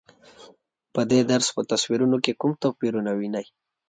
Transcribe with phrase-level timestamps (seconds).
[0.93, 3.45] په دې درس په تصویرونو کې کوم توپیرونه وینئ؟